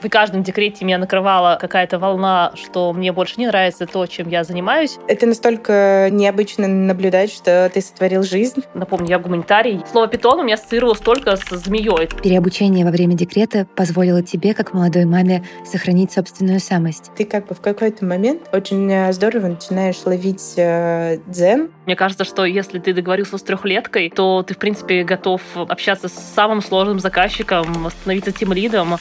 [0.00, 4.44] В каждом декрете меня накрывала какая-то волна, что мне больше не нравится то, чем я
[4.44, 4.98] занимаюсь.
[5.08, 8.62] Это настолько необычно наблюдать, что ты сотворил жизнь.
[8.74, 9.82] Напомню, я гуманитарий.
[9.90, 12.08] Слово питон у меня ассоциировалось только с змеей.
[12.22, 17.10] Переобучение во время декрета позволило тебе, как молодой маме, сохранить собственную самость.
[17.16, 21.70] Ты как бы в какой-то момент очень э, здорово начинаешь ловить э, дзен.
[21.86, 26.12] Мне кажется, что если ты договорился с трехлеткой, то ты, в принципе, готов общаться с
[26.12, 28.96] самым сложным заказчиком, становиться тем лидом.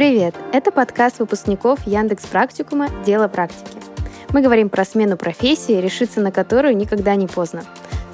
[0.00, 0.34] Привет!
[0.54, 3.76] Это подкаст выпускников Яндекс Практикума «Дело практики».
[4.30, 7.64] Мы говорим про смену профессии, решиться на которую никогда не поздно.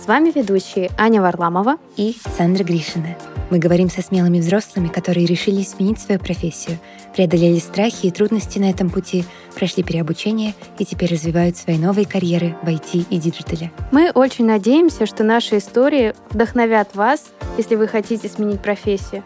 [0.03, 3.17] С вами ведущие Аня Варламова и Сандра Гришина.
[3.51, 6.81] Мы говорим со смелыми взрослыми, которые решили сменить свою профессию,
[7.15, 12.57] преодолели страхи и трудности на этом пути, прошли переобучение и теперь развивают свои новые карьеры
[12.65, 13.71] в IT и диджитале.
[13.93, 19.23] Мы очень надеемся, что наши истории вдохновят вас, если вы хотите сменить профессию,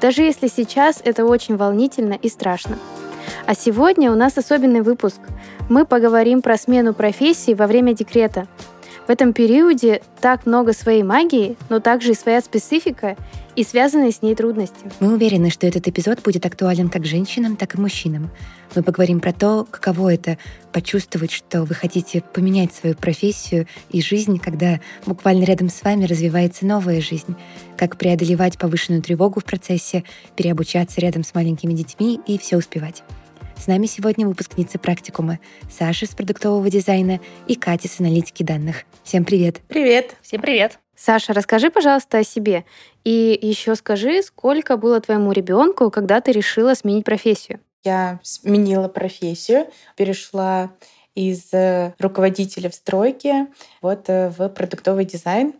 [0.00, 2.78] даже если сейчас это очень волнительно и страшно.
[3.46, 5.18] А сегодня у нас особенный выпуск.
[5.68, 8.46] Мы поговорим про смену профессии во время декрета.
[9.10, 13.16] В этом периоде так много своей магии, но также и своя специфика
[13.56, 14.78] и связанные с ней трудности.
[15.00, 18.30] Мы уверены, что этот эпизод будет актуален как женщинам, так и мужчинам.
[18.76, 20.38] Мы поговорим про то, каково это
[20.70, 26.64] почувствовать, что вы хотите поменять свою профессию и жизнь, когда буквально рядом с вами развивается
[26.64, 27.34] новая жизнь,
[27.76, 30.04] как преодолевать повышенную тревогу в процессе,
[30.36, 33.02] переобучаться рядом с маленькими детьми и все успевать.
[33.60, 35.38] С нами сегодня выпускницы практикума
[35.70, 38.84] Саша с продуктового дизайна и Катя с аналитики данных.
[39.04, 39.60] Всем привет!
[39.68, 40.16] Привет!
[40.22, 40.78] Всем привет!
[40.96, 42.64] Саша, расскажи, пожалуйста, о себе.
[43.04, 47.60] И еще скажи, сколько было твоему ребенку, когда ты решила сменить профессию?
[47.84, 50.70] Я сменила профессию, перешла
[51.14, 53.48] из э, руководителя в стройке
[53.82, 55.52] вот э, в продуктовый дизайн.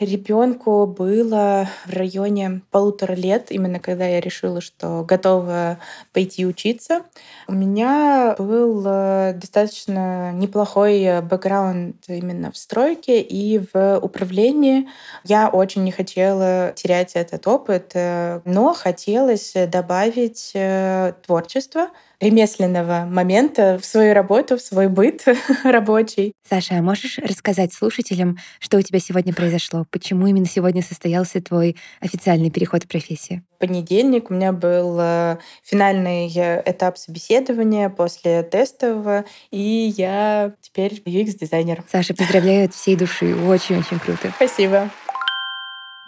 [0.00, 5.78] Ребенку было в районе полутора лет, именно когда я решила, что готова
[6.12, 7.02] пойти учиться.
[7.46, 14.88] У меня был э, достаточно неплохой бэкграунд именно в стройке и в управлении.
[15.22, 21.90] Я очень не хотела терять этот опыт, э, но хотелось добавить э, творчество
[22.24, 25.24] ремесленного момента в свою работу, в свой быт
[25.64, 26.32] рабочий.
[26.48, 29.86] Саша, а можешь рассказать слушателям, что у тебя сегодня произошло?
[29.90, 33.42] Почему именно сегодня состоялся твой официальный переход в профессию?
[33.58, 41.84] Понедельник у меня был э, финальный этап собеседования после тестового, и я теперь UX-дизайнер.
[41.90, 43.34] Саша, поздравляю от всей души.
[43.34, 44.32] Очень-очень круто.
[44.36, 44.90] Спасибо.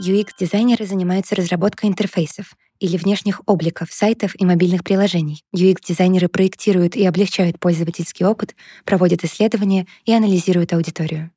[0.03, 2.47] UX-дизайнеры занимаются разработкой интерфейсов—
[2.81, 5.43] или внешних обликов сайтов и мобильных приложений.
[5.55, 8.55] UX-дизайнеры проектируют и облегчают пользовательский опыт,
[8.85, 11.31] проводят исследования и анализируют аудиторию.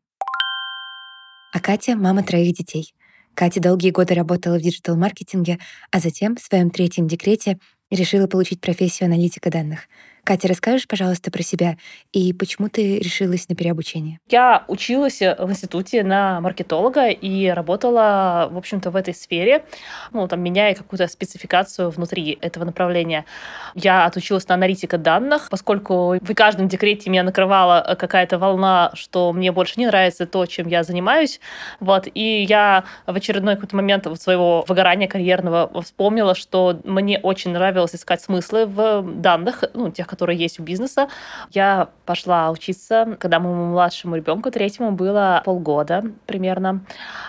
[1.51, 2.93] А Катя— мама троих детей.
[3.33, 5.59] Катя долгие годы работала в диджитал-маркетинге,
[5.91, 9.87] а затем в своем третьем декрете решила получить профессию аналитика данных—
[10.29, 11.77] Катя, расскажешь, пожалуйста, про себя
[12.13, 14.19] и почему ты решилась на переобучение?
[14.29, 19.65] Я училась в институте на маркетолога и работала, в общем-то, в этой сфере,
[20.11, 23.25] ну, там, меняя какую-то спецификацию внутри этого направления.
[23.73, 29.51] Я отучилась на аналитика данных, поскольку в каждом декрете меня накрывала какая-то волна, что мне
[29.51, 31.39] больше не нравится то, чем я занимаюсь,
[31.79, 37.95] вот, и я в очередной какой-то момент своего выгорания карьерного вспомнила, что мне очень нравилось
[37.95, 41.07] искать смыслы в данных, ну, тех, которые есть у бизнеса.
[41.51, 46.81] Я пошла учиться, когда моему младшему ребенку, третьему, было полгода примерно.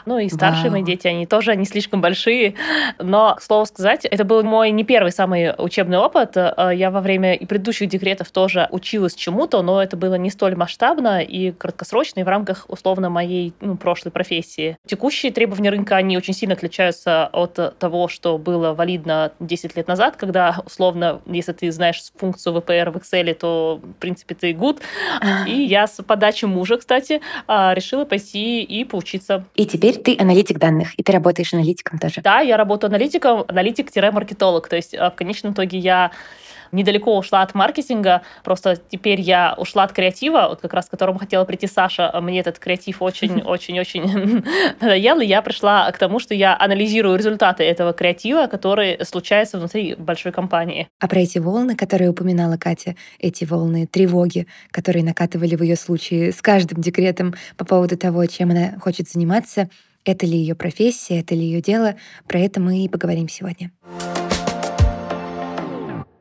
[0.07, 0.73] Ну и старшие Вау.
[0.73, 2.55] мои дети, они тоже не слишком большие.
[2.99, 6.37] Но, к слову сказать, это был мой не первый самый учебный опыт.
[6.37, 10.57] Э, я во время и предыдущих декретов тоже училась чему-то, но это было не столь
[10.57, 14.77] масштабно и краткосрочно, и в рамках, условно, моей ну, прошлой профессии.
[14.85, 20.17] Текущие требования рынка, они очень сильно отличаются от того, что было валидно 10 лет назад,
[20.17, 24.81] когда, условно, если ты знаешь функцию VPN, ФБР в Excel, то, в принципе, ты good.
[25.47, 29.45] И я с подачи мужа, кстати, а, решила пойти и поучиться.
[29.55, 32.21] И теперь ты аналитик данных, и ты работаешь аналитиком тоже.
[32.23, 34.69] Да, я работаю аналитиком, аналитик-маркетолог.
[34.69, 36.11] То есть а, в конечном итоге я
[36.73, 41.19] недалеко ушла от маркетинга, просто теперь я ушла от креатива, вот как раз к которому
[41.19, 44.45] хотела прийти Саша, мне этот креатив очень-очень-очень
[44.81, 49.95] надоел, и я пришла к тому, что я анализирую результаты этого креатива, которые случаются внутри
[49.95, 50.89] большой компании.
[51.01, 56.33] А про эти волны, которые упоминала Катя, эти волны тревоги, которые накатывали в ее случае
[56.33, 59.69] с каждым декретом по поводу того, чем она хочет заниматься,
[60.05, 61.97] это ли ее профессия, это ли ее дело,
[62.27, 63.71] про это мы и поговорим сегодня.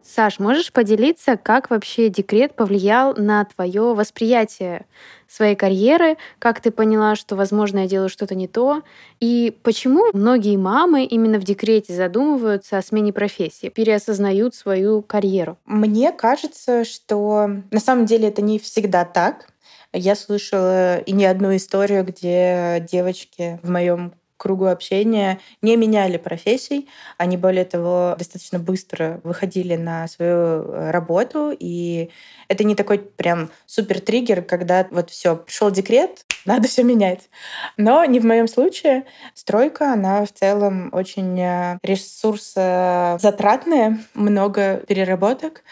[0.09, 4.87] Саш, можешь поделиться, как вообще декрет повлиял на твое восприятие
[5.27, 8.81] своей карьеры, как ты поняла, что, возможно, я делаю что-то не то,
[9.19, 15.59] и почему многие мамы именно в декрете задумываются о смене профессии, переосознают свою карьеру?
[15.65, 19.49] Мне кажется, что на самом деле это не всегда так.
[19.93, 26.89] Я слышала и не одну историю, где девочки в моем кругу общения не меняли профессий.
[27.17, 31.55] Они, более того, достаточно быстро выходили на свою работу.
[31.57, 32.09] И
[32.47, 37.29] это не такой прям супер триггер, когда вот все, пришел декрет, надо все менять.
[37.77, 39.05] Но не в моем случае.
[39.35, 45.63] Стройка, она в целом очень э, ресурсозатратная, много переработок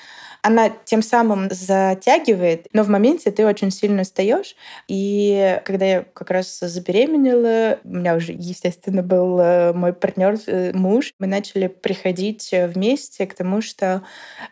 [0.47, 4.55] она тем самым затягивает, но в моменте ты очень сильно устаешь.
[4.87, 10.71] И когда я как раз забеременела, у меня уже, естественно, был э, мой партнер, э,
[10.73, 14.03] муж, мы начали приходить вместе к тому, что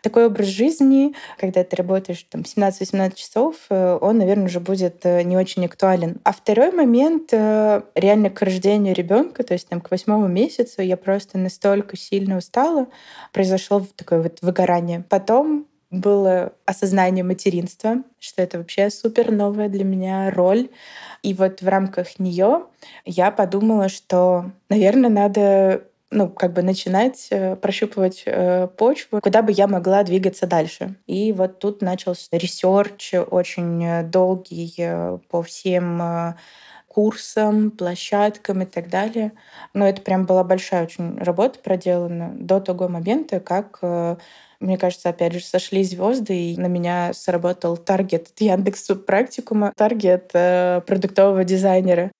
[0.03, 5.37] такой образ жизни, когда ты работаешь там 17-18 часов, э, он, наверное, уже будет не
[5.37, 6.19] очень актуален.
[6.25, 11.37] А второй момент реально к рождению ребенка, то есть там к восьмому месяцу я просто
[11.37, 12.87] настолько сильно устала,
[13.31, 15.05] произошло такое вот выгорание.
[15.07, 20.69] Потом было осознание материнства, что это вообще супер новая для меня роль.
[21.23, 22.65] И вот в рамках нее
[23.05, 29.51] я подумала, что, наверное, надо ну, как бы начинать э, прощупывать э, почву, куда бы
[29.51, 30.95] я могла двигаться дальше.
[31.07, 36.35] И вот тут начался research очень долгий э, по всем э,
[36.87, 39.33] курсам, площадкам и так далее.
[39.73, 44.15] Но это прям была большая очень работа проделана до того момента, как э,
[44.65, 50.31] мне кажется, опять же, сошли звезды, и на меня сработал таргет от Яндекс практикума, таргет
[50.33, 52.11] э, продуктового дизайнера.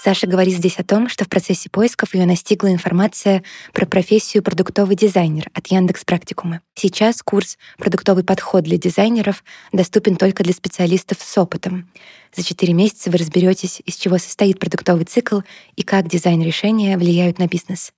[0.00, 3.42] Саша говорит здесь о том, что в процессе поисков ее настигла информация
[3.72, 6.60] про профессию продуктовый дизайнер от Яндекс Практикума.
[6.74, 9.42] Сейчас курс «Продуктовый подход для дизайнеров»
[9.72, 11.90] доступен только для специалистов с опытом.
[12.32, 15.40] За четыре месяца вы разберетесь, из чего состоит продуктовый цикл
[15.74, 17.90] и как дизайн-решения влияют на бизнес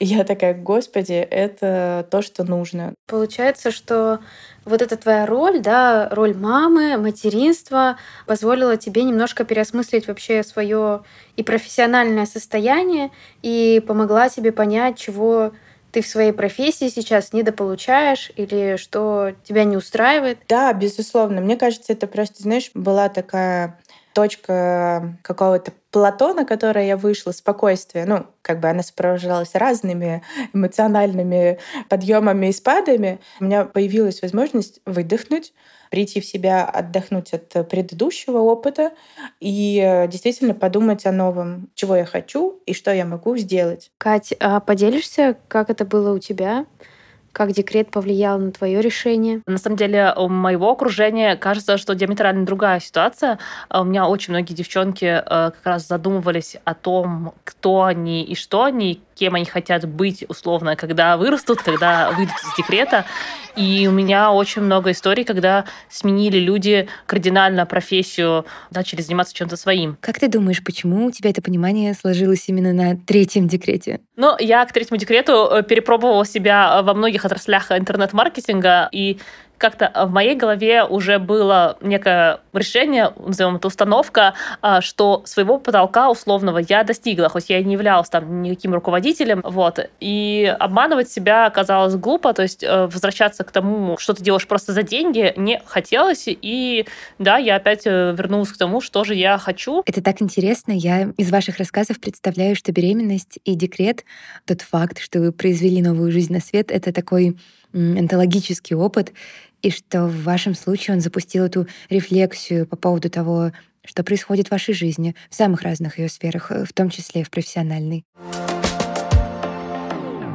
[0.00, 2.94] я такая, господи, это то, что нужно.
[3.06, 4.20] Получается, что
[4.64, 11.02] вот эта твоя роль, да, роль мамы, материнства позволила тебе немножко переосмыслить вообще свое
[11.36, 13.10] и профессиональное состояние
[13.42, 15.52] и помогла тебе понять, чего
[15.92, 20.38] ты в своей профессии сейчас недополучаешь или что тебя не устраивает?
[20.48, 21.40] Да, безусловно.
[21.42, 23.78] Мне кажется, это просто, знаешь, была такая
[24.12, 30.22] точка какого-то плато, на которое я вышла, спокойствие, ну, как бы она сопровождалась разными
[30.52, 35.52] эмоциональными подъемами и спадами, у меня появилась возможность выдохнуть,
[35.90, 38.92] прийти в себя, отдохнуть от предыдущего опыта
[39.40, 43.90] и действительно подумать о новом, чего я хочу и что я могу сделать.
[43.98, 46.64] Кать, а поделишься, как это было у тебя?
[47.32, 49.42] Как декрет повлиял на твое решение?
[49.46, 53.38] На самом деле, у моего окружения кажется, что диаметрально другая ситуация.
[53.68, 58.34] А у меня очень многие девчонки э, как раз задумывались о том, кто они и
[58.34, 63.04] что они, кем они хотят быть, условно, когда вырастут, когда выйдут из декрета.
[63.54, 69.98] И у меня очень много историй, когда сменили люди кардинально профессию, начали заниматься чем-то своим.
[70.00, 74.00] Как ты думаешь, почему у тебя это понимание сложилось именно на третьем декрете?
[74.16, 79.18] Ну, я к третьему декрету э, перепробовала себя во многих отраслях интернет-маркетинга, и
[79.62, 86.10] как-то в моей голове уже было некое решение, назовем это установка, а, что своего потолка
[86.10, 89.78] условного я достигла, хоть я и не являлась там никаким руководителем, вот.
[90.00, 94.72] И обманывать себя оказалось глупо, то есть э, возвращаться к тому, что ты делаешь просто
[94.72, 96.84] за деньги, не хотелось, и
[97.20, 99.84] да, я опять э, вернулась к тому, что же я хочу.
[99.86, 100.72] Это так интересно.
[100.72, 104.04] Я из ваших рассказов представляю, что беременность и декрет,
[104.44, 107.36] тот факт, что вы произвели новую жизнь на свет, это такой
[107.72, 109.12] онтологический опыт,
[109.62, 113.52] и что в вашем случае он запустил эту рефлексию по поводу того,
[113.84, 117.24] что происходит в вашей жизни в самых разных ее сферах, э, в том числе и
[117.24, 118.04] в профессиональной.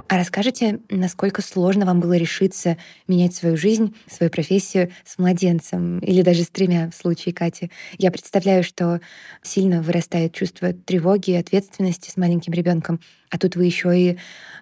[0.10, 6.22] А расскажите, насколько сложно вам было решиться менять свою жизнь, свою профессию с младенцем или
[6.22, 7.72] даже с тремя в случае Кати?
[7.98, 9.02] Я представляю, что
[9.44, 14.18] сильно вырастает чувство тревоги и ответственности с маленьким ребенком, а тут вы еще и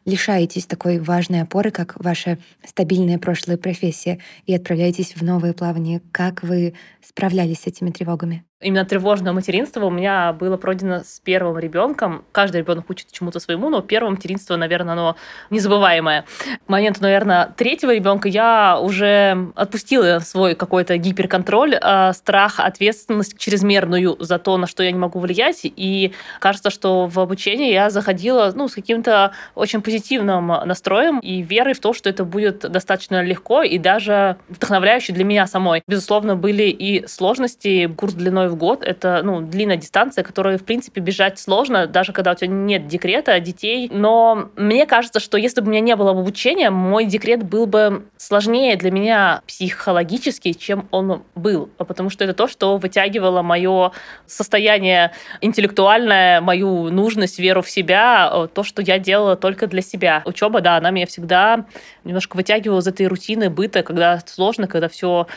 [0.05, 6.01] лишаетесь такой важной опоры, как ваша стабильная прошлая профессия, и отправляетесь в новое плавание.
[6.11, 6.73] Как вы
[7.07, 8.43] справлялись с этими тревогами?
[8.61, 12.23] Именно тревожное материнство у меня было пройдено с первым ребенком.
[12.31, 15.17] Каждый ребенок учит чему-то своему, но первое материнство, наверное, оно
[15.49, 16.23] незабываемое.
[16.65, 24.15] К моменту, наверное, третьего ребенка я уже отпустила свой какой-то гиперконтроль, э, страх, ответственность чрезмерную
[24.21, 25.59] за то, на что я не могу влиять.
[25.63, 31.73] И кажется, что в обучении я заходила ну, с каким-то очень позитивным настроем и верой
[31.73, 35.83] в то, что это будет достаточно легко и даже вдохновляюще для меня самой.
[35.89, 37.87] Безусловно, были и сложности.
[37.97, 42.31] Курс длиной в год— это ну, длинная дистанция, которую, в принципе, бежать сложно, даже когда
[42.31, 43.89] у тебя нет декрета, детей.
[43.91, 48.05] Но мне кажется, что если бы у меня не было обучения, мой декрет был бы
[48.17, 51.69] сложнее для меня психологически, чем он был.
[51.77, 53.91] Потому что это то, что вытягивало мое
[54.25, 55.11] состояние
[55.41, 60.21] интеллектуальное, мою нужность, веру в себя, то, что я делала только для себя.
[60.25, 61.65] Учеба, да, она меня всегда
[62.03, 65.27] немножко вытягивала из этой рутины быта, когда сложно, когда все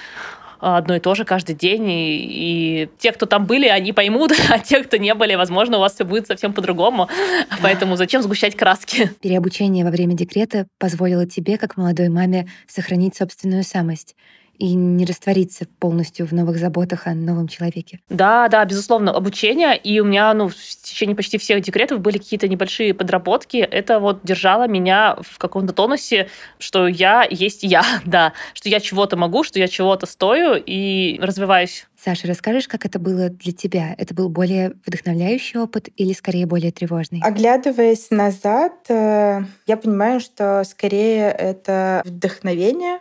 [0.60, 4.58] одно и то же каждый день, и, и те, кто там были, они поймут, а
[4.58, 7.08] те, кто не были, возможно, у вас все будет совсем по-другому.
[7.62, 9.10] Поэтому зачем сгущать краски?
[9.20, 14.14] Переобучение во время декрета позволило тебе, как молодой маме, сохранить собственную самость
[14.58, 18.00] и не раствориться полностью в новых заботах о новом человеке.
[18.08, 19.76] Да, да, безусловно, обучение.
[19.76, 23.58] И у меня ну, в течение почти всех декретов были какие-то небольшие подработки.
[23.58, 29.16] Это вот держало меня в каком-то тонусе, что я есть я, да, что я чего-то
[29.16, 31.86] могу, что я чего-то стою и развиваюсь.
[31.96, 33.94] Саша, расскажешь, как это было для тебя?
[33.98, 37.20] Это был более вдохновляющий опыт или скорее более тревожный?
[37.24, 43.00] Оглядываясь назад, э, я понимаю, что скорее это вдохновение,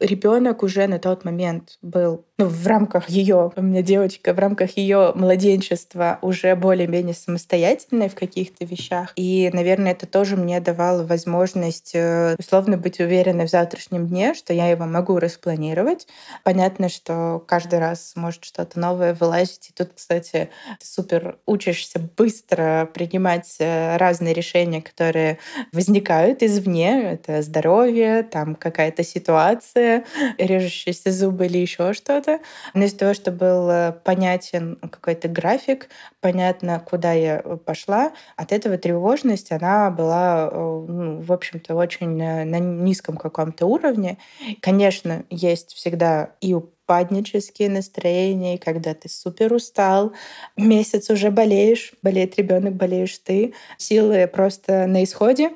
[0.00, 4.76] ребенок уже на тот момент был ну, в рамках ее, у меня девочка, в рамках
[4.76, 9.12] ее младенчества уже более-менее самостоятельной в каких-то вещах.
[9.16, 14.52] И, наверное, это тоже мне давало возможность э, условно быть уверенной в завтрашнем дне, что
[14.52, 16.06] я его могу распланировать.
[16.44, 19.70] Понятно, что каждый раз может что-то новое вылазить.
[19.70, 25.38] И тут, кстати, ты супер учишься быстро принимать э, разные решения, которые
[25.72, 27.12] возникают извне.
[27.12, 30.04] Это здоровье, там какая-то ситуация,
[30.36, 32.40] режущиеся зубы или еще что-то что-то.
[32.74, 35.88] Но из-за того, что был э, понятен какой-то график,
[36.20, 42.16] понятно, куда я э, пошла, от этого тревожность, она была, э, ну, в общем-то, очень
[42.16, 44.18] на, низком каком-то уровне.
[44.60, 50.12] Конечно, есть всегда и упаднические настроения, когда ты супер устал,
[50.56, 55.50] месяц уже болеешь, болеет ребенок, болеешь ты, силы просто на исходе.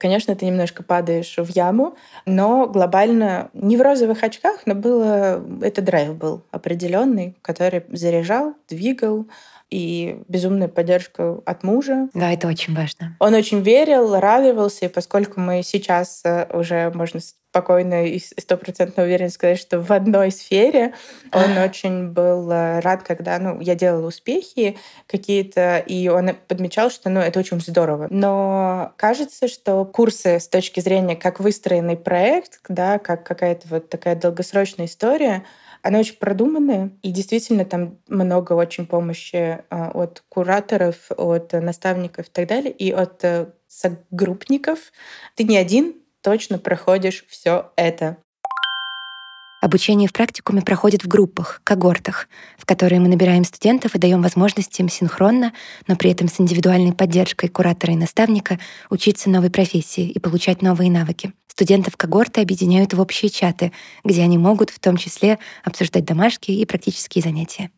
[0.00, 5.82] Конечно, ты немножко падаешь в яму, но глобально не в розовых очках, но было это
[5.82, 9.26] драйв был определенный, который заряжал, двигал,
[9.70, 12.08] и безумная поддержка от мужа.
[12.14, 13.16] Да, это очень важно.
[13.20, 19.28] Он очень верил, радовался, и поскольку мы сейчас э, уже, можно спокойно и стопроцентно уверен
[19.28, 20.94] сказать, что в одной сфере.
[21.32, 27.10] Он очень был э, рад, когда ну, я делала успехи какие-то, и он подмечал, что
[27.10, 28.06] ну, это очень здорово.
[28.08, 34.14] Но кажется, что курсы с точки зрения, как выстроенный проект, да, как какая-то вот такая
[34.14, 35.42] долгосрочная история,
[35.82, 42.30] она очень продуманная, и действительно там много очень помощи э, от кураторов, от наставников и
[42.30, 44.78] так далее, и от э, согруппников.
[45.36, 48.18] Ты не один, точно проходишь все это.
[49.60, 54.78] Обучение в практикуме проходит в группах, когортах, в которые мы набираем студентов и даем возможность
[54.80, 55.52] им синхронно,
[55.86, 58.58] но при этом с индивидуальной поддержкой куратора и наставника
[58.88, 61.34] учиться новой профессии и получать новые навыки.
[61.50, 63.72] Студентов когорты объединяют в общие чаты,
[64.04, 67.70] где они могут в том числе обсуждать домашки и практические занятия.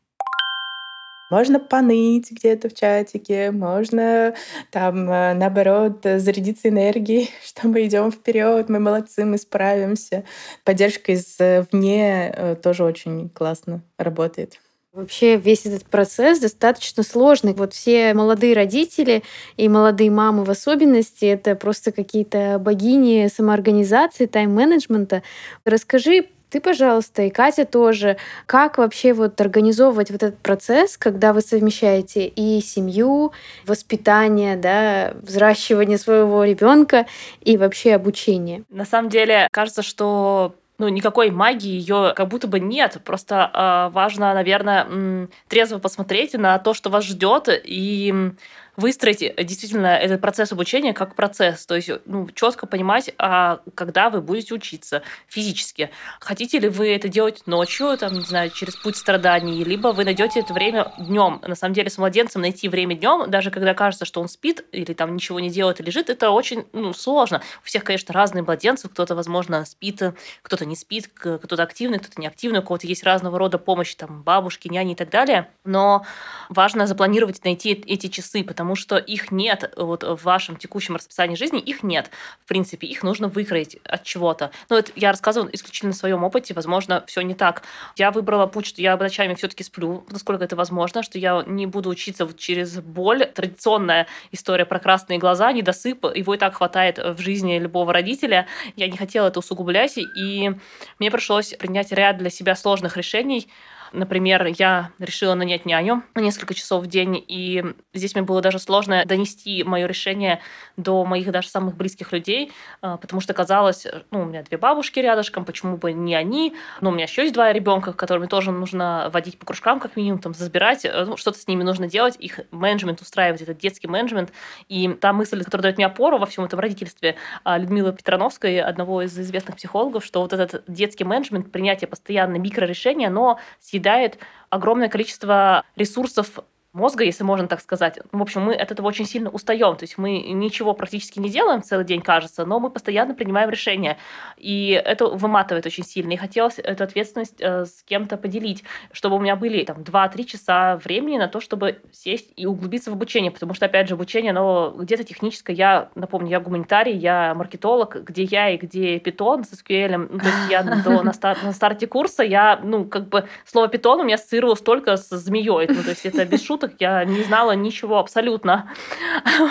[1.31, 4.35] Можно поныть где-то в чатике, можно
[4.71, 10.25] там, э, наоборот, зарядиться энергией, что мы идем вперед, мы молодцы, мы справимся.
[10.65, 14.61] Поддержка извне э, тоже очень классно работает.
[14.93, 17.55] Вообще весь этот процесс достаточно сложный.
[17.55, 19.23] Вот все молодые родители
[19.57, 25.23] и молодые мамы в особенности, это просто какие-то богини самоорганизации, тайм-менеджмента.
[25.65, 28.19] Расскажи ты, пожалуйста, и Катя тоже.
[28.45, 33.33] Как вообще вот организовывать вот этот процесс, когда вы совмещаете и семью,
[33.67, 37.07] воспитание, да, взращивание своего ребенка
[37.41, 38.65] и вообще обучение?
[38.69, 43.01] На самом деле, кажется, что ну, никакой магии ее как будто бы нет.
[43.05, 48.33] Просто э, важно, наверное, трезво посмотреть на то, что вас ждет, и
[48.77, 54.11] выстроить э, действительно этот процесс обучения как процесс, то есть ну, четко понимать, а когда
[54.11, 55.91] вы будете учиться физически.
[56.21, 60.41] Хотите ли вы это делать ночью, там, не знаю, через путь страданий, либо вы найдете
[60.41, 61.41] это время днем.
[61.47, 64.95] На самом деле с младенцем найти время днем, даже когда кажется, что он спит или
[64.95, 67.43] там ничего не делает и лежит, это очень ну, сложно.
[67.63, 70.03] У всех, конечно, разные младенцы, кто-то, возможно, спит,
[70.43, 74.69] кто-то не спит, кто-то активный, кто-то неактивный, у кого-то есть разного рода помощь, там, бабушки,
[74.69, 75.49] няни и так далее.
[75.65, 76.05] Но
[76.49, 81.61] важно запланировать, найти эти часы, потому что их нет вот в вашем текущем расписании жизни,
[81.61, 82.11] их нет.
[82.45, 84.51] В принципе, их нужно выкроить от чего-то.
[84.69, 87.63] Но это я рассказываю исключительно на своем опыте, возможно, все не так.
[87.97, 91.91] Я выбрала путь, что я ночами все-таки сплю, насколько это возможно, что я не буду
[91.91, 93.27] учиться вот через боль.
[93.27, 98.47] Традиционная история про красные глаза, недосып, его и так хватает в жизни любого родителя.
[98.77, 100.53] Я не хотела это усугублять, и
[100.99, 103.49] мне пришлось принять ряд для себя сложных решений,
[103.93, 108.59] Например, я решила нанять няню на несколько часов в день, и здесь мне было даже
[108.59, 110.41] сложно донести мое решение
[110.77, 114.99] до моих даже самых близких людей, а, потому что казалось, ну, у меня две бабушки
[114.99, 119.11] рядышком, почему бы не они, но у меня еще есть два ребенка, которыми тоже нужно
[119.13, 122.41] водить по кружкам, как минимум, там, забирать, э, ну, что-то с ними нужно делать, их
[122.51, 124.33] менеджмент устраивать, этот детский менеджмент,
[124.69, 129.03] и та мысль, которая дает мне опору во всем этом родительстве, а, Людмилы Петрановской, одного
[129.03, 134.19] из известных психологов, что вот этот детский менеджмент, принятие постоянно микрорешения, но с съедает
[134.51, 136.39] огромное количество ресурсов
[136.73, 137.99] мозга, если можно так сказать.
[138.11, 139.77] В общем, мы от этого очень сильно устаем.
[139.77, 143.99] То есть мы ничего практически не делаем целый день, кажется, но мы постоянно принимаем решения.
[144.39, 146.13] И это выматывает очень сильно.
[146.13, 150.77] И хотелось эту ответственность э, с кем-то поделить, чтобы у меня были там 2-3 часа
[150.83, 153.31] времени на то, чтобы сесть и углубиться в обучение.
[153.31, 155.55] Потому что, опять же, обучение, оно где-то техническое.
[155.55, 160.09] Я, напомню, я гуманитарий, я маркетолог, где я и где питон с SQL.
[160.11, 163.69] Ну, то есть я до, на, стар, на старте курса, я, ну, как бы, слово
[163.69, 165.43] питон у меня ассоциировалось только с змеей.
[165.69, 168.71] Ну, то есть это без шуток шуток, я не знала ничего абсолютно.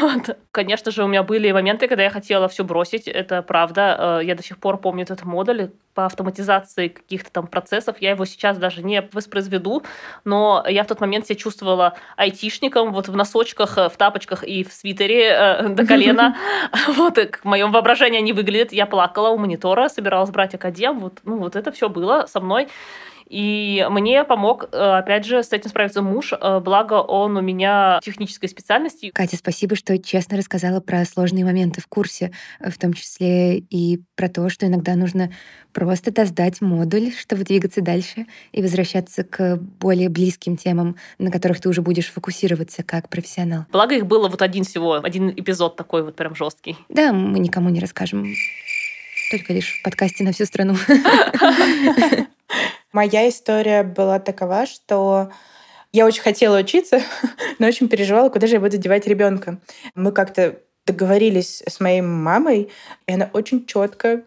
[0.01, 0.37] Вот.
[0.51, 4.19] Конечно же, у меня были моменты, когда я хотела все бросить, это правда.
[4.21, 7.95] Э, я до сих пор помню этот модуль по автоматизации каких-то там процессов.
[7.99, 9.83] Я его сейчас даже не воспроизведу,
[10.25, 14.63] но я в тот момент себя чувствовала айтишником, вот в носочках, э, в тапочках и
[14.63, 16.35] в свитере э, до колена.
[16.87, 18.73] Вот, в моем воображении они выглядят.
[18.73, 20.99] Я плакала у монитора, собиралась брать академ.
[20.99, 22.67] Вот, ну, вот это все было со мной.
[23.31, 28.01] И мне помог, э, опять же, с этим справиться муж, э, благо он у меня
[28.03, 29.09] технической специальности.
[29.11, 34.01] Катя, спасибо, что честно рассказала про сложные моменты в курсе, э, в том числе и
[34.15, 35.31] про то, что иногда нужно
[35.71, 41.69] просто доздать модуль, чтобы двигаться дальше и возвращаться к более близким темам, на которых ты
[41.69, 43.65] уже будешь фокусироваться как профессионал.
[43.71, 46.75] Благо их было вот один всего, один эпизод такой вот прям жесткий.
[46.89, 48.25] Да, мы никому не расскажем.
[49.31, 50.75] Только лишь в подкасте на всю страну.
[52.91, 55.31] Моя история была такова, что
[55.91, 57.01] я очень хотела учиться,
[57.59, 59.59] но очень переживала, куда же я буду девать ребенка.
[59.95, 62.69] Мы как-то договорились с моей мамой,
[63.07, 64.23] и она очень четко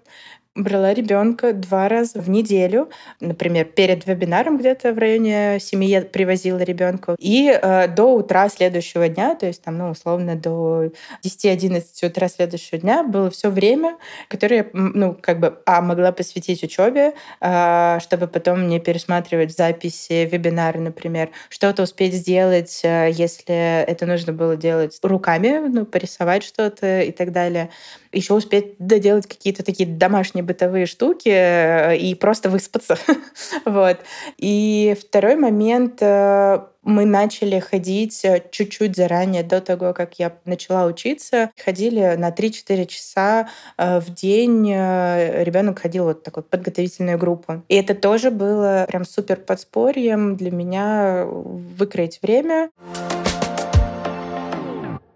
[0.55, 2.89] брала ребенка два раза в неделю,
[3.21, 9.09] например, перед вебинаром где-то в районе семьи я привозила ребенка, и э, до утра следующего
[9.09, 10.91] дня, то есть там, ну, условно, до
[11.25, 13.97] 10-11 утра следующего дня было все время,
[14.29, 20.29] которое я, ну, как бы, а, могла посвятить учебе, э, чтобы потом не пересматривать записи
[20.31, 27.01] вебинара, например, что-то успеть сделать, э, если это нужно было делать руками, ну, порисовать что-то
[27.01, 27.71] и так далее
[28.15, 32.97] еще успеть доделать какие-то такие домашние бытовые штуки э, и просто выспаться.
[33.65, 33.99] вот.
[34.39, 40.87] И второй момент э, мы начали ходить э, чуть-чуть заранее, до того, как я начала
[40.87, 41.51] учиться.
[41.63, 44.69] Ходили на 3-4 часа в день.
[44.69, 47.63] Ребенок ходил вот такой подготовительную группу.
[47.69, 52.71] И это тоже было прям супер подспорьем для меня выкроить время.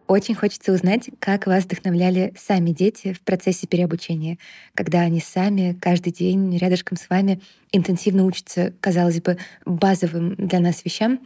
[0.08, 4.38] Очень хочется узнать, как вас вдохновляли сами дети в процессе переобучения,
[4.74, 7.42] когда они сами каждый день рядышком с вами
[7.72, 11.20] интенсивно учатся, казалось бы, базовым для нас вещам.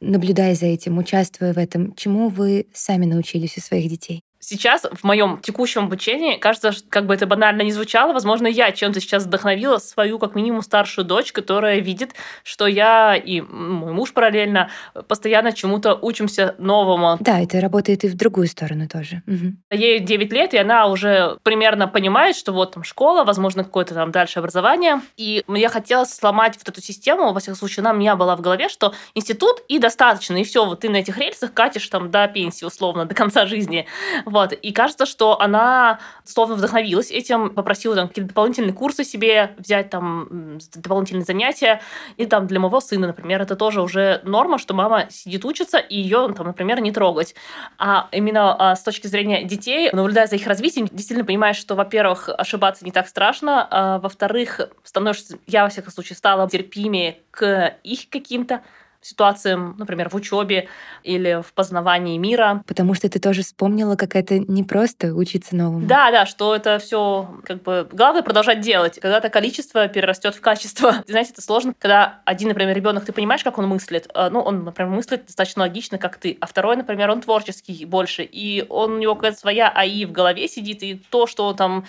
[0.00, 4.22] Наблюдая за этим, участвуя в этом, чему вы сами научились у своих детей?
[4.44, 9.00] Сейчас в моем текущем обучении, кажется, как бы это банально не звучало, возможно, я чем-то
[9.00, 14.70] сейчас вдохновила свою, как минимум, старшую дочь, которая видит, что я и мой муж параллельно
[15.08, 17.16] постоянно чему-то учимся новому.
[17.20, 19.22] Да, это работает и в другую сторону тоже.
[19.26, 19.76] Угу.
[19.76, 24.10] Ей 9 лет, и она уже примерно понимает, что вот там школа, возможно, какое-то там
[24.10, 25.00] дальше образование.
[25.16, 28.40] И я хотела сломать вот эту систему, во всяком случае, она у меня была в
[28.40, 32.26] голове, что институт и достаточно, и все, вот ты на этих рельсах катишь там до
[32.28, 33.86] пенсии, условно, до конца жизни.
[34.34, 34.52] Вот.
[34.52, 40.58] И кажется, что она словно вдохновилась этим, попросила там какие-то дополнительные курсы себе взять, там,
[40.74, 41.80] дополнительные занятия.
[42.16, 46.00] И там для моего сына, например, это тоже уже норма, что мама сидит учится, и
[46.00, 47.36] ее, там, например, не трогать.
[47.78, 52.28] А именно а, с точки зрения детей, наблюдая за их развитием, действительно понимаешь, что, во-первых,
[52.28, 58.08] ошибаться не так страшно, а, во-вторых, становишься, я, во всяком случае, стала терпимее к их
[58.10, 58.62] каким-то
[59.04, 60.68] ситуациям, например, в учебе
[61.02, 62.62] или в познавании мира.
[62.66, 65.86] Потому что ты тоже вспомнила, как это не просто учиться новому.
[65.86, 68.98] Да, да, что это все как бы главное продолжать делать.
[69.00, 70.96] Когда это количество перерастет в качество.
[71.06, 74.08] Знаете, это сложно, когда один, например, ребенок, ты понимаешь, как он мыслит.
[74.14, 76.38] А, ну, он, например, мыслит достаточно логично, как ты.
[76.40, 78.22] А второй, например, он творческий больше.
[78.24, 81.84] И он, у него какая-то своя АИ в голове сидит, и то, что там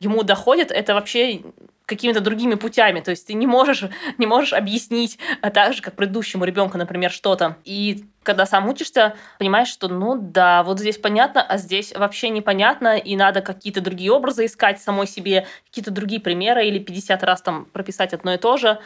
[0.00, 1.42] ему доходит, это вообще
[1.90, 3.00] какими-то другими путями.
[3.00, 3.84] То есть ты не можешь,
[4.16, 7.56] не можешь объяснить а так же, как предыдущему ребенку, например, что-то.
[7.64, 12.96] И когда сам учишься, понимаешь, что ну да, вот здесь понятно, а здесь вообще непонятно,
[12.96, 17.64] и надо какие-то другие образы искать самой себе, какие-то другие примеры или 50 раз там
[17.64, 18.78] прописать одно и то же.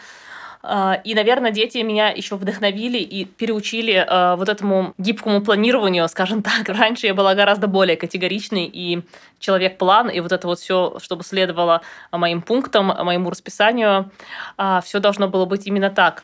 [0.67, 6.43] А, и, наверное, дети меня еще вдохновили и переучили а, вот этому гибкому планированию, скажем
[6.43, 6.69] так.
[6.69, 9.03] Раньше я была гораздо более категоричной и
[9.39, 14.11] человек-план, и вот это вот все, чтобы следовало моим пунктам, моему расписанию,
[14.57, 16.23] а, все должно было быть именно так.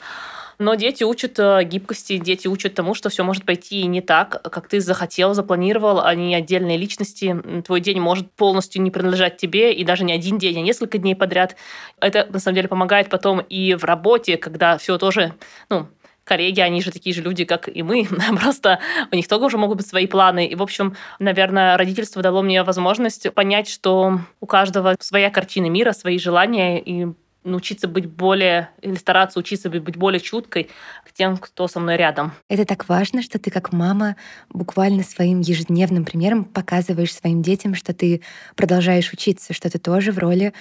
[0.60, 4.68] Но дети учат э, гибкости, дети учат тому, что все может пойти не так, как
[4.68, 7.34] ты захотел, запланировал, они отдельные личности.
[7.64, 11.16] Твой день может полностью не принадлежать тебе, и даже не один день, а несколько дней
[11.16, 11.56] подряд.
[11.98, 15.32] Это, на самом деле, помогает потом и в работе, когда все тоже,
[15.70, 15.88] ну,
[16.24, 18.06] коллеги, они же такие же люди, как и мы,
[18.38, 20.46] просто у них тоже уже могут быть свои планы.
[20.46, 25.92] И, в общем, наверное, родительство дало мне возможность понять, что у каждого своя картина мира,
[25.92, 27.06] свои желания, и
[27.44, 30.68] научиться быть более, или стараться учиться быть более чуткой
[31.06, 32.32] к тем, кто со мной рядом.
[32.48, 34.16] Это так важно, что ты как мама
[34.50, 38.20] буквально своим ежедневным примером показываешь своим детям, что ты
[38.56, 40.52] продолжаешь учиться, что ты тоже в роли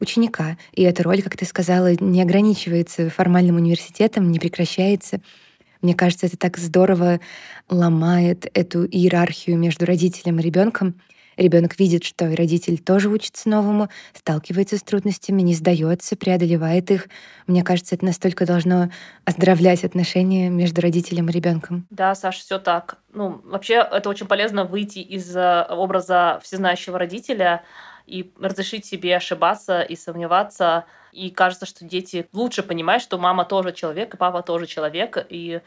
[0.00, 0.56] ученика.
[0.72, 5.20] И эта роль, как ты сказала, не ограничивается формальным университетом, не прекращается.
[5.82, 7.20] Мне кажется, это так здорово
[7.68, 10.94] ломает эту иерархию между родителем и ребенком,
[11.38, 17.08] Ребенок видит, что и родитель тоже учится новому, сталкивается с трудностями, не сдается, преодолевает их.
[17.46, 18.90] Мне кажется, это настолько должно
[19.24, 21.86] оздоровлять отношения между родителем и ребенком.
[21.90, 22.98] Да, Саша, все так.
[23.12, 27.62] Ну, вообще, это очень полезно выйти из э, образа всезнающего родителя
[28.04, 30.86] и разрешить себе ошибаться и сомневаться.
[31.12, 35.60] И кажется, что дети лучше понимают, что мама тоже человек, и папа тоже человек, и,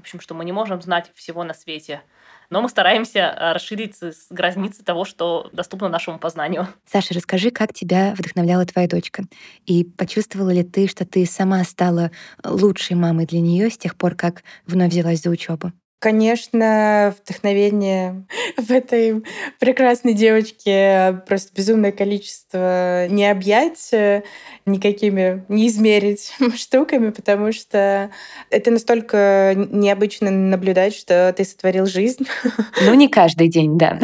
[0.00, 2.02] в общем, что мы не можем знать всего на свете
[2.50, 3.94] но мы стараемся э, расширить
[4.28, 6.66] границы того, что доступно нашему познанию.
[6.84, 9.24] Саша, расскажи, как тебя вдохновляла твоя дочка?
[9.66, 12.10] И почувствовала ли ты, что ты сама стала
[12.44, 15.72] лучшей мамой для нее с тех пор, как вновь взялась за учебу?
[16.00, 18.24] Конечно, вдохновение
[18.56, 19.22] в этой
[19.58, 24.22] прекрасной девочке просто безумное количество не объять э,
[24.64, 28.10] никакими, не измерить штуками, потому что
[28.48, 32.26] это настолько необычно наблюдать, что ты сотворил жизнь.
[32.82, 33.98] Ну, не каждый день, да.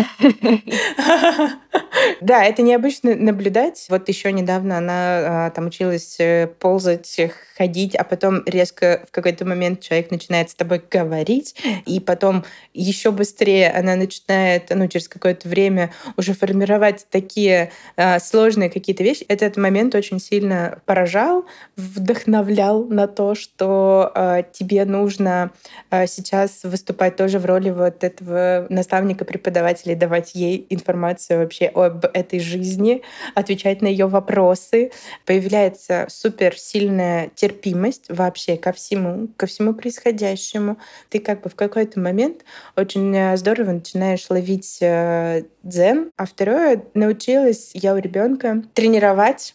[2.21, 3.87] Да, это необычно наблюдать.
[3.89, 7.19] Вот еще недавно она а, там училась э, ползать,
[7.57, 11.55] ходить, а потом резко в какой-то момент человек начинает с тобой говорить,
[11.87, 12.44] и потом
[12.75, 19.25] еще быстрее она начинает, ну, через какое-то время уже формировать такие а, сложные какие-то вещи.
[19.29, 21.46] Этот момент очень сильно поражал,
[21.77, 25.53] вдохновлял на то, что а, тебе нужно
[25.90, 31.66] а, сейчас выступать тоже в роли вот этого наставника, преподавателя, и давать ей информацию вообще
[31.66, 33.03] об этой жизни,
[33.35, 34.90] отвечать на ее вопросы.
[35.25, 40.79] Появляется супер сильная терпимость вообще ко всему, ко всему происходящему.
[41.09, 46.11] Ты как бы в какой-то момент очень э, здорово начинаешь ловить э, дзен.
[46.17, 49.55] А второе, научилась я у ребенка тренировать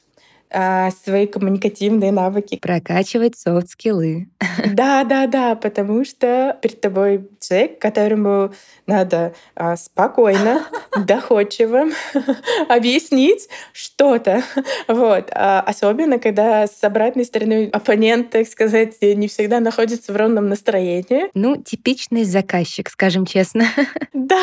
[1.03, 2.59] свои коммуникативные навыки.
[2.61, 4.27] Прокачивать софт-скиллы.
[4.73, 8.53] Да, да, да, потому что перед тобой человек, которому
[8.87, 10.65] надо а, спокойно,
[11.05, 11.85] доходчиво
[12.69, 14.43] объяснить что-то.
[14.87, 15.29] Вот.
[15.33, 21.29] А, особенно, когда с обратной стороны оппонент, так сказать, не всегда находится в ровном настроении.
[21.33, 23.65] Ну, типичный заказчик, скажем честно.
[24.13, 24.41] Да,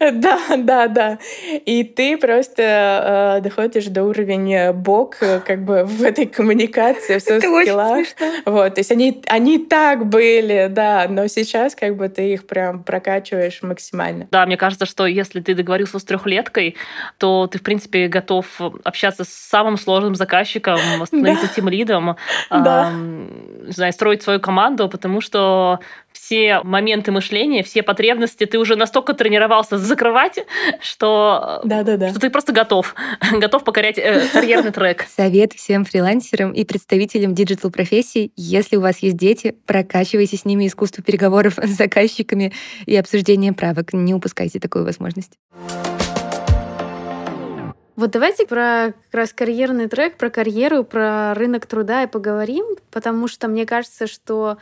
[0.00, 1.18] да, да, да.
[1.64, 8.06] И ты просто доходишь до уровня бог как бы в этой коммуникации, в скиллах.
[8.44, 12.82] Вот, то есть они, они так были, да, но сейчас как бы ты их прям
[12.82, 14.28] прокачиваешь максимально.
[14.30, 16.76] Да, мне кажется, что если ты договорился с трехлеткой,
[17.18, 18.46] то ты, в принципе, готов
[18.84, 22.16] общаться с самым сложным заказчиком, становиться тем лидом,
[22.50, 22.92] да.
[22.92, 25.80] э, знаю, строить свою команду, потому что
[26.18, 30.44] все моменты мышления, все потребности, ты уже настолько тренировался закрывать,
[30.80, 32.10] что, да, да, да.
[32.10, 32.94] что ты просто готов,
[33.32, 35.06] готов покорять э, карьерный трек.
[35.16, 41.02] Совет всем фрилансерам и представителям диджитал-профессий, если у вас есть дети, прокачивайте с ними искусство
[41.02, 42.52] переговоров с заказчиками
[42.86, 43.92] и обсуждение правок.
[43.92, 45.38] Не упускайте такую возможность.
[47.94, 53.28] Вот давайте про как раз карьерный трек, про карьеру, про рынок труда и поговорим, потому
[53.28, 54.58] что мне кажется, что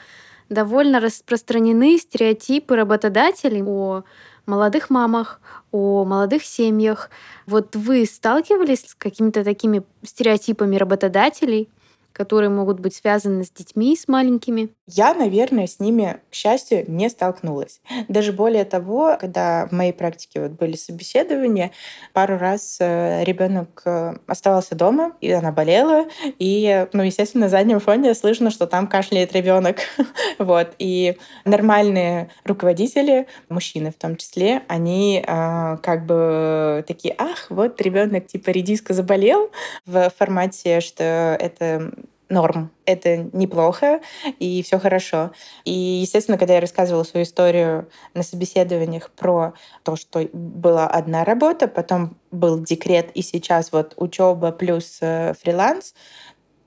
[0.48, 4.04] довольно распространены стереотипы работодателей о
[4.46, 5.40] молодых мамах,
[5.72, 7.10] о молодых семьях.
[7.46, 11.68] Вот вы сталкивались с какими-то такими стереотипами работодателей?
[12.16, 14.70] Которые могут быть связаны с детьми, с маленькими?
[14.86, 17.80] Я, наверное, с ними, к счастью, не столкнулась.
[18.08, 21.72] Даже более того, когда в моей практике вот были собеседования,
[22.14, 26.06] пару раз э, ребенок э, оставался дома, и она болела,
[26.38, 29.80] и, ну, естественно, на заднем фоне слышно, что там кашляет ребенок.
[30.38, 30.74] вот.
[30.78, 38.26] И нормальные руководители, мужчины в том числе, они э, как бы такие, ах, вот ребенок
[38.26, 39.50] типа редиска заболел
[39.84, 41.92] в формате, что это
[42.28, 42.70] норм.
[42.84, 44.00] Это неплохо,
[44.38, 45.32] и все хорошо.
[45.64, 51.68] И, естественно, когда я рассказывала свою историю на собеседованиях про то, что была одна работа,
[51.68, 55.94] потом был декрет, и сейчас вот учеба плюс э, фриланс,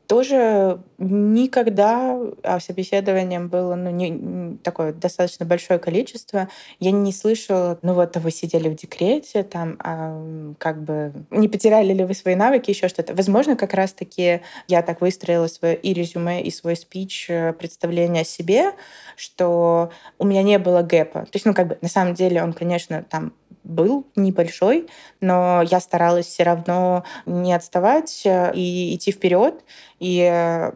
[0.10, 7.94] тоже никогда, а собеседованием было ну, не, такое достаточно большое количество, я не слышала, ну
[7.94, 10.20] вот вы сидели в декрете, там, а,
[10.58, 13.14] как бы не потеряли ли вы свои навыки, еще что-то.
[13.14, 18.26] Возможно, как раз-таки я так выстроила свое и резюме, и свой спич, э, представление о
[18.26, 18.72] себе,
[19.16, 21.22] что у меня не было гэпа.
[21.22, 24.88] То есть, ну, как бы, на самом деле он, конечно, там был небольшой,
[25.22, 29.64] но я старалась все равно не отставать э, и идти вперед.
[30.00, 30.20] И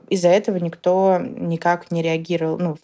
[0.10, 2.80] из-за этого никто никак не реагировал, ну, в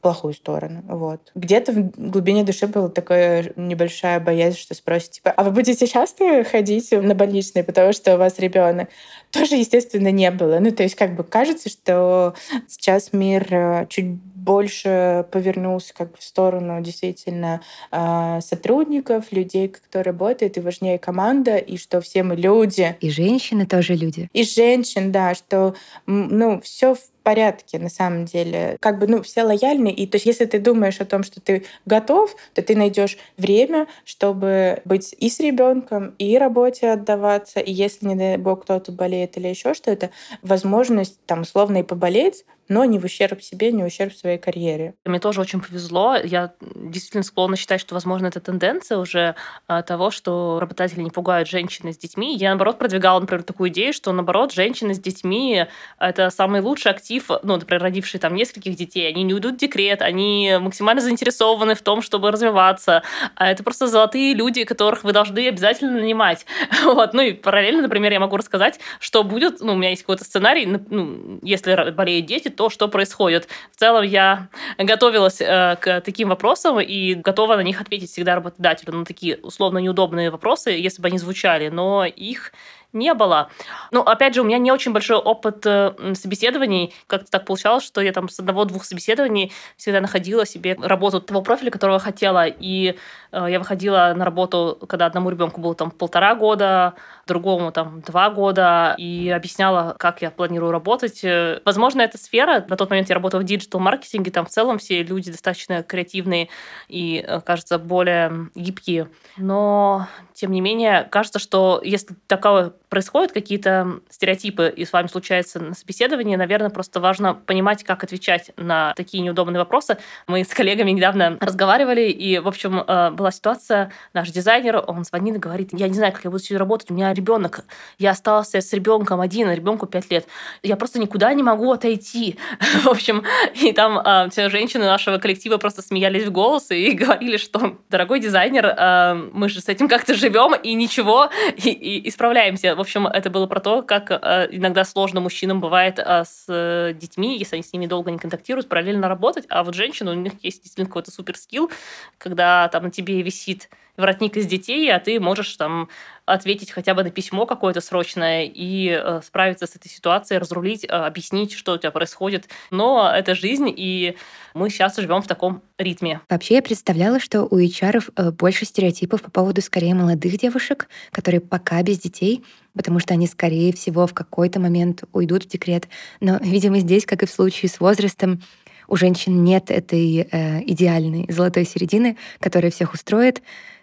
[0.00, 0.82] плохую сторону.
[0.86, 1.30] Вот.
[1.34, 6.44] Где-то в глубине души была такая небольшая боязнь, что спросят, типа, а вы будете часто
[6.44, 8.88] ходить на больничный, потому что у вас ребенок?
[9.30, 10.58] Тоже, естественно, не было.
[10.58, 12.34] Ну, то есть, как бы кажется, что
[12.66, 20.02] сейчас мир э, чуть больше повернулся как бы в сторону действительно а, сотрудников, людей, кто
[20.02, 22.96] работает, и важнее команда, и что все мы люди.
[23.00, 24.28] И женщины тоже люди.
[24.32, 25.74] И женщин, да, что
[26.06, 28.76] ну все в порядке на самом деле.
[28.80, 29.88] Как бы, ну, все лояльны.
[29.92, 33.86] И то есть, если ты думаешь о том, что ты готов, то ты найдешь время,
[34.04, 37.60] чтобы быть и с ребенком, и работе отдаваться.
[37.60, 40.10] И если, не дай бог, кто-то болеет или еще что-то,
[40.42, 44.94] возможность там условно и поболеть, но не в ущерб себе, не в ущерб своей карьере.
[45.04, 46.14] Мне тоже очень повезло.
[46.14, 49.34] Я действительно склонна считать, что, возможно, это тенденция уже
[49.66, 52.36] а, того, что работодатели не пугают женщины с детьми.
[52.36, 55.66] Я, наоборот, продвигала, например, такую идею, что, наоборот, женщины с детьми—
[55.98, 59.08] это самый лучший актив, ну, например, родившие там нескольких детей.
[59.08, 63.02] Они не уйдут в декрет, они максимально заинтересованы в том, чтобы развиваться.
[63.34, 66.46] А это просто золотые люди, которых вы должны обязательно нанимать.
[66.90, 67.14] Вот.
[67.14, 70.66] Ну и параллельно, например, я могу рассказать, что будет, ну, у меня есть какой-то сценарий,
[70.66, 73.48] ну, если болеют дети, то, что происходит.
[73.72, 78.92] В целом я готовилась э, к таким вопросам и готова на них ответить всегда работодателю
[78.92, 82.52] на такие условно неудобные вопросы, если бы они звучали, но их
[82.92, 83.50] не было.
[83.90, 86.94] Ну, опять же, у меня не очень большой опыт э, собеседований.
[87.06, 91.70] Как-то так получалось, что я там с одного-двух собеседований всегда находила себе работу того профиля,
[91.70, 92.46] которого хотела.
[92.46, 92.96] И
[93.32, 96.94] э, я выходила на работу, когда одному ребенку было там полтора года,
[97.26, 101.22] другому там два года, и объясняла, как я планирую работать.
[101.22, 105.02] Э, возможно, эта сфера, на тот момент я работала в диджитал-маркетинге, там в целом все
[105.02, 106.48] люди достаточно креативные
[106.88, 109.08] и, кажется, более гибкие.
[109.36, 115.60] Но, тем не менее, кажется, что если такое происходят какие-то стереотипы, и с вами случается
[115.60, 119.96] на собеседовании, наверное, просто важно понимать, как отвечать на такие неудобные вопросы.
[120.26, 125.36] Мы с коллегами недавно разговаривали, и, в общем, э, была ситуация, наш дизайнер, он звонит
[125.36, 127.64] и говорит, я не знаю, как я буду сегодня работать, у меня ребенок,
[127.98, 130.26] я остался с ребенком один, ребенку 5 лет,
[130.64, 132.38] я просто никуда не могу отойти.
[132.82, 133.22] В общем,
[133.54, 138.18] и там э, все женщины нашего коллектива просто смеялись в голос и говорили, что, дорогой
[138.18, 142.79] дизайнер, э, мы же с этим как-то живем, и ничего, и, и, и справляемся.
[142.80, 146.94] В общем, это было про то, как э, иногда сложно мужчинам бывает э, с э,
[146.94, 150.32] детьми, если они с ними долго не контактируют, параллельно работать, а вот женщины, у них
[150.40, 151.70] есть действительно какой-то супер скилл,
[152.16, 155.90] когда там на тебе висит воротник из детей, а ты можешь там
[156.32, 160.88] ответить хотя бы на письмо какое-то срочное и э, справиться с этой ситуацией, разрулить, э,
[160.88, 162.48] объяснить, что у тебя происходит.
[162.70, 164.16] Но это жизнь, и
[164.54, 166.20] мы сейчас живем в таком ритме.
[166.28, 171.40] Вообще я представляла, что у HR э, больше стереотипов по поводу скорее молодых девушек, которые
[171.40, 175.88] пока без детей, потому что они, скорее всего, в какой-то момент уйдут в декрет.
[176.20, 178.42] Но, видимо, здесь, как и в случае с возрастом,
[178.88, 183.40] у женщин нет этой э, идеальной золотой середины, которая всех устроит.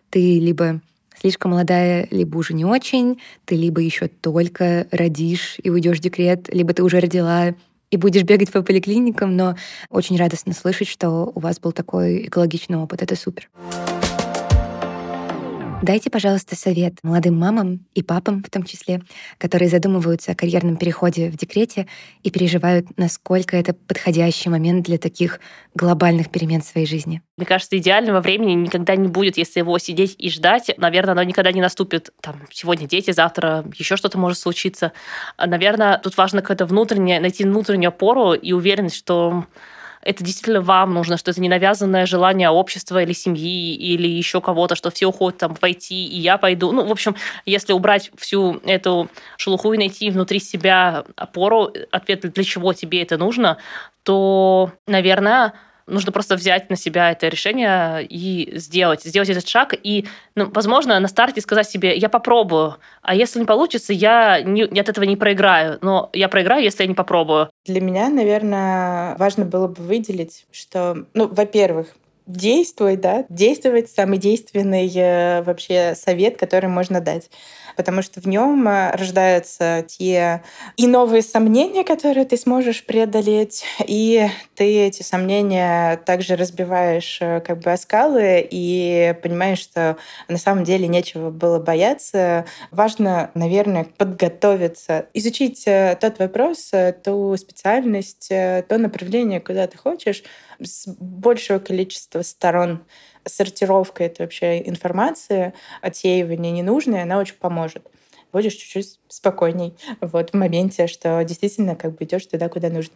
[0.09, 0.81] Ты либо
[1.19, 6.53] слишком молодая, либо уже не очень, ты либо еще только родишь и уйдешь в декрет,
[6.53, 7.55] либо ты уже родила
[7.89, 9.55] и будешь бегать по поликлиникам, но
[9.89, 13.01] очень радостно слышать, что у вас был такой экологичный опыт.
[13.01, 13.49] Это супер.
[15.83, 19.03] Дайте, пожалуйста, совет молодым мамам и папам в том числе,
[19.37, 21.87] которые задумываются о карьерном переходе в декрете
[22.23, 25.39] и переживают, насколько это подходящий момент для таких
[25.75, 27.21] глобальных перемен в своей жизни.
[27.37, 30.71] Мне кажется, идеального времени никогда не будет, если его сидеть и ждать.
[30.77, 32.09] Наверное, оно никогда не наступит.
[32.21, 34.93] Там, сегодня дети, завтра еще что-то может случиться.
[35.37, 39.45] Наверное, тут важно какое-то внутреннее, найти внутреннюю опору и уверенность, что
[40.07, 44.75] это действительно вам нужно, что это не навязанное желание общества или семьи или еще кого-то,
[44.75, 46.71] что все уходят там войти, и я пойду.
[46.71, 47.15] Ну, в общем,
[47.45, 53.17] если убрать всю эту шелуху и найти внутри себя опору, ответ, для чего тебе это
[53.17, 53.57] нужно,
[54.03, 55.53] то, наверное,
[55.87, 59.73] нужно просто взять на себя это решение и сделать, сделать этот шаг.
[59.81, 64.63] И, ну, возможно, на старте сказать себе, я попробую, а если не получится, я не,
[64.63, 65.79] от этого не проиграю.
[65.81, 67.49] Но я проиграю, если я не попробую.
[67.65, 71.87] Для меня, наверное, важно было бы выделить, что, ну, во-первых,
[72.27, 77.29] действуй, да, действовать самый действенный э, вообще совет, который можно дать
[77.77, 80.41] потому что в нем э, рождаются те
[80.75, 87.59] и новые сомнения, которые ты сможешь преодолеть, и ты эти сомнения также разбиваешь э, как
[87.59, 92.45] бы о скалы и понимаешь, что на самом деле нечего было бояться.
[92.71, 96.71] Важно, наверное, подготовиться, изучить тот вопрос,
[97.03, 100.23] ту специальность, то направление, куда ты хочешь,
[100.61, 102.83] с большего количества сторон
[103.25, 107.85] сортировка этой вообще информации, отсеивание ненужной, она очень поможет.
[108.33, 112.93] Будешь чуть-чуть спокойней вот, в моменте, что действительно как бы идешь туда, куда нужно.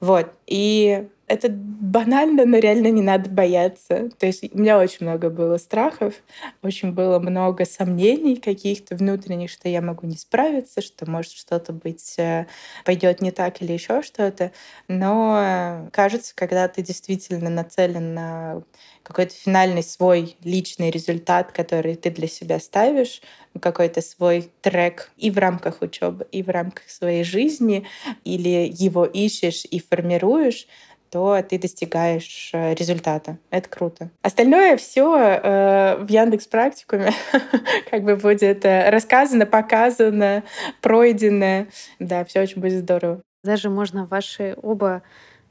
[0.00, 0.32] Вот.
[0.46, 4.10] И это банально, но реально не надо бояться.
[4.18, 6.14] То есть у меня очень много было страхов,
[6.62, 12.18] очень было много сомнений каких-то внутренних, что я могу не справиться, что может что-то быть
[12.18, 12.46] э,
[12.84, 14.50] пойдет не так или еще что-то.
[14.88, 18.62] Но кажется, когда ты действительно нацелен на
[19.04, 23.22] какой-то финальный свой личный результат, который ты для себя ставишь,
[23.60, 27.86] какой-то свой трек и в рамках учебы, и в рамках своей жизни,
[28.24, 30.66] или его ищешь и формируешь,
[31.10, 33.38] то ты достигаешь э, результата.
[33.50, 34.10] Это круто.
[34.22, 37.12] Остальное все э, в Яндекс практикуме
[37.90, 40.44] как бы будет э, рассказано, показано,
[40.80, 41.66] пройдено.
[41.98, 43.22] Да, все очень будет здорово.
[43.42, 45.02] Даже можно ваши оба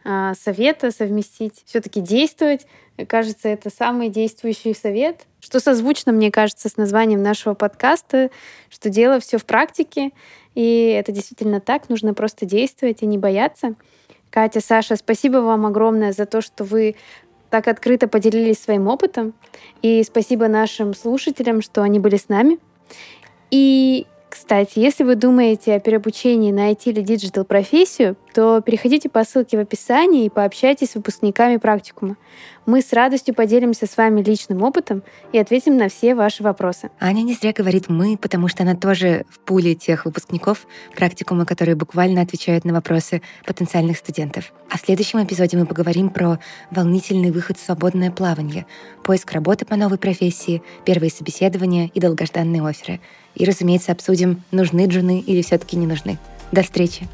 [0.06, 2.66] э, совета совместить, все-таки действовать.
[3.08, 8.30] Кажется, это самый действующий совет, что созвучно, мне кажется, с названием нашего подкаста,
[8.70, 10.12] что дело все в практике.
[10.56, 13.76] И это действительно так, нужно просто действовать и не бояться.
[14.32, 16.96] Катя, Саша, спасибо вам огромное за то, что вы
[17.50, 19.34] так открыто поделились своим опытом.
[19.82, 22.60] И спасибо нашим слушателям, что они были с нами.
[23.50, 24.06] И
[24.40, 29.58] кстати, если вы думаете о переобучении на IT или digital профессию, то переходите по ссылке
[29.58, 32.16] в описании и пообщайтесь с выпускниками практикума.
[32.66, 36.90] Мы с радостью поделимся с вами личным опытом и ответим на все ваши вопросы.
[37.02, 41.76] Аня не зря говорит «мы», потому что она тоже в пуле тех выпускников практикума, которые
[41.76, 44.54] буквально отвечают на вопросы потенциальных студентов.
[44.70, 46.40] А в следующем эпизоде мы поговорим про
[46.72, 48.68] волнительный выход в свободное плавание,
[49.04, 53.02] поиск работы по новой профессии, первые собеседования и долгожданные оферы.
[53.40, 56.20] И, разумеется, обсудим, нужны джуны или все таки не нужны.
[56.52, 57.08] До встречи!